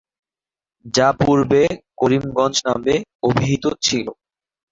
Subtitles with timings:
[0.95, 1.61] যা পূর্বে
[1.97, 2.95] করিমগঞ্জ নামে
[3.27, 4.07] অভিহিত ছিল।